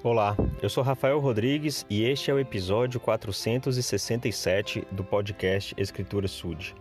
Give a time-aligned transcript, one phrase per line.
[0.00, 6.72] Olá, eu sou Rafael Rodrigues e este é o episódio 467 do podcast Escritura Sud.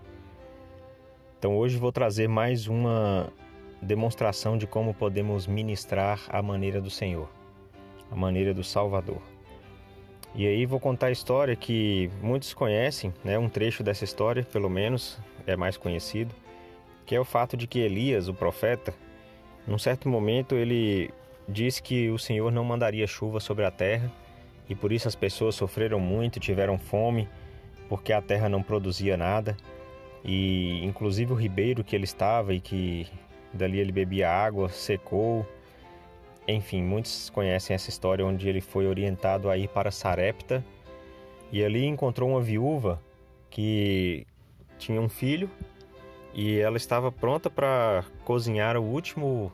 [1.39, 3.33] Então hoje vou trazer mais uma
[3.81, 7.27] demonstração de como podemos ministrar a maneira do Senhor,
[8.11, 9.21] a maneira do Salvador.
[10.35, 13.39] E aí vou contar a história que muitos conhecem, né?
[13.39, 16.35] Um trecho dessa história, pelo menos, é mais conhecido,
[17.03, 18.93] que é o fato de que Elias, o profeta,
[19.65, 21.11] num certo momento ele
[21.47, 24.11] disse que o Senhor não mandaria chuva sobre a terra
[24.69, 27.27] e por isso as pessoas sofreram muito, tiveram fome,
[27.87, 29.55] porque a terra não produzia nada.
[30.23, 33.07] E inclusive o ribeiro que ele estava e que
[33.53, 35.45] dali ele bebia água secou.
[36.47, 40.63] Enfim, muitos conhecem essa história onde ele foi orientado a ir para Sarepta
[41.51, 43.01] e ali encontrou uma viúva
[43.49, 44.25] que
[44.77, 45.49] tinha um filho
[46.33, 49.51] e ela estava pronta para cozinhar o último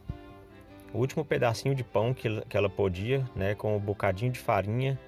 [0.93, 4.99] o último pedacinho de pão que, que ela podia, né, com um bocadinho de farinha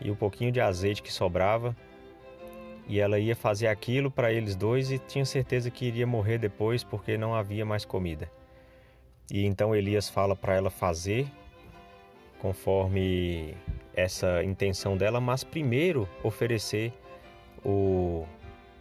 [0.00, 1.76] e um pouquinho de azeite que sobrava.
[2.88, 6.82] E ela ia fazer aquilo para eles dois e tinha certeza que iria morrer depois
[6.82, 8.30] porque não havia mais comida.
[9.30, 11.26] E então Elias fala para ela fazer
[12.38, 13.54] conforme
[13.92, 16.92] essa intenção dela, mas primeiro oferecer
[17.64, 18.24] o,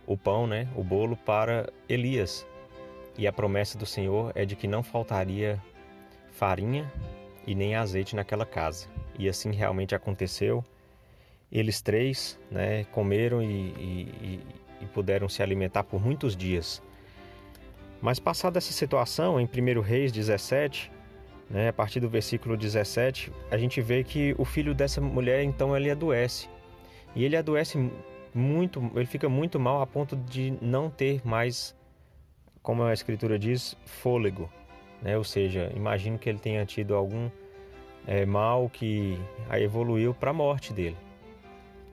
[0.05, 2.45] o pão, né, o bolo para Elias.
[3.17, 5.59] E a promessa do Senhor é de que não faltaria
[6.35, 6.91] farinha
[7.47, 8.87] e nem azeite naquela casa.
[9.17, 10.63] E assim realmente aconteceu.
[11.51, 14.39] Eles três né, comeram e, e,
[14.81, 16.81] e puderam se alimentar por muitos dias.
[18.01, 20.91] Mas passada essa situação, em 1 Reis 17,
[21.49, 25.75] né, a partir do versículo 17, a gente vê que o filho dessa mulher então
[25.75, 26.49] ele adoece.
[27.15, 27.89] E ele adoece
[28.33, 31.73] muito, ele fica muito mal a ponto de não ter mais,
[32.61, 34.49] como a escritura diz, fôlego
[35.01, 35.17] né?
[35.17, 37.29] Ou seja, imagino que ele tenha tido algum
[38.07, 39.17] é, mal que
[39.53, 40.97] evoluiu para a morte dele.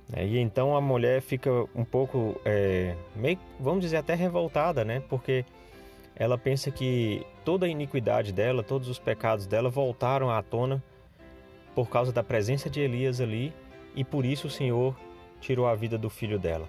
[0.08, 0.26] Né?
[0.26, 5.02] E então a mulher fica um pouco, é, meio, vamos dizer até revoltada, né?
[5.08, 5.44] Porque
[6.14, 10.82] ela pensa que toda a iniquidade dela, todos os pecados dela voltaram à tona
[11.74, 13.52] por causa da presença de Elias ali
[13.96, 14.94] e por isso o Senhor
[15.40, 16.68] tirou a vida do filho dela.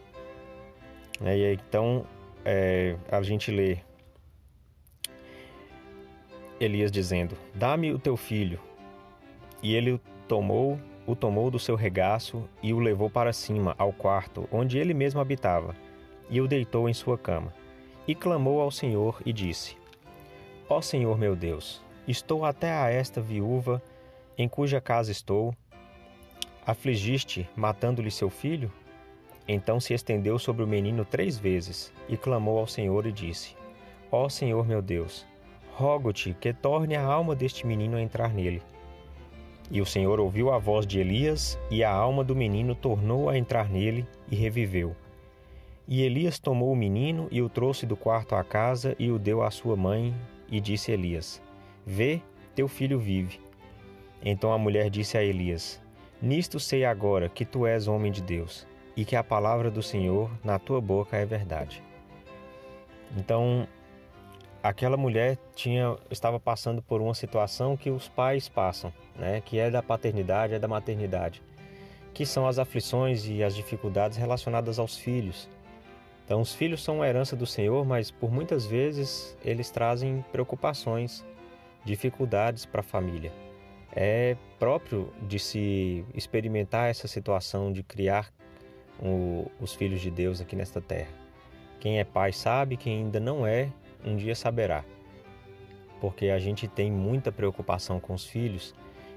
[1.22, 2.06] E então
[2.46, 3.78] é, a gente lê
[6.60, 8.60] Elias dizendo: Dá-me o teu filho.
[9.62, 13.92] E ele o tomou, o tomou do seu regaço e o levou para cima, ao
[13.94, 15.76] quarto, onde ele mesmo habitava,
[16.30, 17.54] e o deitou em sua cama.
[18.08, 19.78] E clamou ao Senhor e disse:
[20.68, 23.82] Ó Senhor meu Deus, estou até a esta viúva
[24.38, 25.56] em cuja casa estou.
[26.66, 28.72] Afligiste, matando-lhe seu filho?
[29.48, 33.56] Então se estendeu sobre o menino três vezes e clamou ao Senhor e disse:
[34.12, 35.26] Ó Senhor meu Deus,
[35.76, 38.62] rogo-te que torne a alma deste menino a entrar nele.
[39.72, 43.38] E o Senhor ouviu a voz de Elias, e a alma do menino tornou a
[43.38, 44.96] entrar nele e reviveu.
[45.88, 49.42] E Elias tomou o menino e o trouxe do quarto à casa e o deu
[49.42, 50.14] à sua mãe,
[50.50, 51.42] e disse a Elias:
[51.86, 52.22] Vê,
[52.54, 53.40] teu filho vive.
[54.24, 55.82] Então a mulher disse a Elias:
[56.22, 60.30] Nisto sei agora que tu és homem de Deus, e que a palavra do Senhor
[60.44, 61.84] na tua boca é verdade.
[63.18, 63.68] Então
[64.64, 69.42] aquela mulher tinha estava passando por uma situação que os pais passam, né?
[69.42, 71.44] Que é da paternidade, é da maternidade,
[72.14, 75.50] que são as aflições e as dificuldades relacionadas aos filhos.
[76.26, 81.26] Então, os filhos são uma herança do Senhor, mas por muitas vezes eles trazem preocupações,
[81.84, 83.34] dificuldades para a família.
[83.94, 88.32] É próprio de se experimentar essa situação de criar
[89.02, 91.12] o, os filhos de Deus aqui nesta terra.
[91.82, 93.70] Quem é pai sabe, quem ainda não é,
[94.06, 94.84] um dia saberá.
[96.00, 98.74] Porque a gente tem muita preocupação com os filhos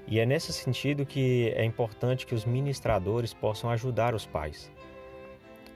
[0.07, 4.71] e é nesse sentido que é importante que os ministradores possam ajudar os pais.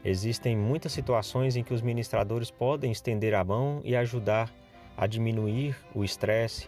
[0.04, 4.52] Existem muitas situações em que os ministradores podem estender a mão e ajudar
[4.98, 6.68] a diminuir o estresse,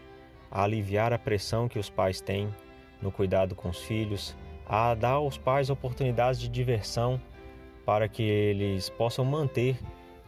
[0.52, 2.54] a aliviar a pressão que os pais têm
[3.02, 4.36] no cuidado com os filhos,
[4.66, 7.19] a dar aos pais oportunidades de diversão
[7.86, 9.78] para que eles possam manter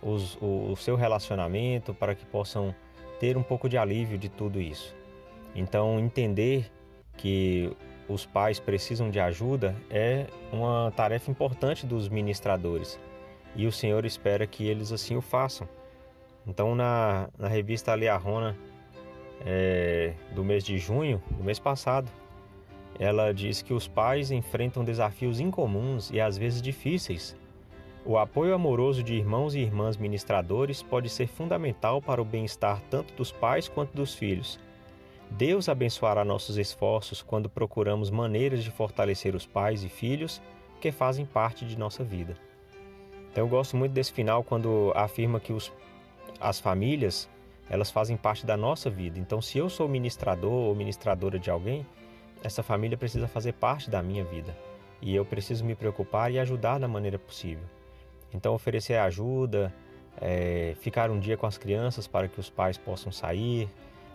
[0.05, 2.73] os, o, o seu relacionamento, para que possam
[3.19, 4.95] ter um pouco de alívio de tudo isso.
[5.55, 6.71] Então, entender
[7.17, 7.75] que
[8.07, 12.99] os pais precisam de ajuda é uma tarefa importante dos ministradores
[13.55, 15.67] e o Senhor espera que eles assim o façam.
[16.45, 18.55] Então, na, na revista Aliarrona
[19.45, 22.11] é, do mês de junho, do mês passado,
[22.99, 27.35] ela diz que os pais enfrentam desafios incomuns e às vezes difíceis
[28.05, 33.15] o apoio amoroso de irmãos e irmãs ministradores pode ser fundamental para o bem-estar tanto
[33.15, 34.59] dos pais quanto dos filhos.
[35.31, 40.39] Deus abençoará nossos esforços quando procuramos maneiras de fortalecer os pais e filhos
[40.79, 42.37] que fazem parte de nossa vida.
[43.31, 45.73] Então eu gosto muito desse final quando afirma que os,
[46.39, 47.27] as famílias
[47.67, 49.17] elas fazem parte da nossa vida.
[49.17, 51.83] Então se eu sou ministrador ou ministradora de alguém,
[52.43, 54.55] essa família precisa fazer parte da minha vida
[55.01, 57.63] e eu preciso me preocupar e ajudar da maneira possível.
[58.33, 59.73] Então oferecer ajuda,
[60.19, 63.69] é, ficar um dia com as crianças para que os pais possam sair,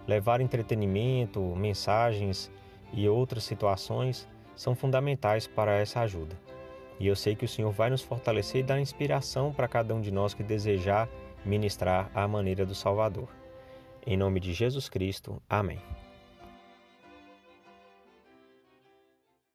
[0.07, 2.51] levar entretenimento, mensagens
[2.93, 6.37] e outras situações são fundamentais para essa ajuda.
[6.99, 10.01] E eu sei que o Senhor vai nos fortalecer e dar inspiração para cada um
[10.01, 11.09] de nós que desejar
[11.45, 13.29] ministrar à maneira do Salvador.
[14.07, 15.81] Em nome de Jesus Cristo, amém.